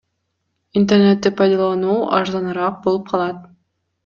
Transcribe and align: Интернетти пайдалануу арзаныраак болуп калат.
Интернетти 0.79 1.31
пайдалануу 1.41 1.99
арзаныраак 2.21 2.81
болуп 2.89 3.07
калат. 3.15 3.47